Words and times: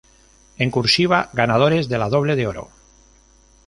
En 0.57 0.71
Cursiva 0.71 1.29
ganadores 1.31 1.87
de 1.87 1.99
la 1.99 2.09
Doble 2.09 2.35
de 2.35 2.47
Oro. 2.47 2.69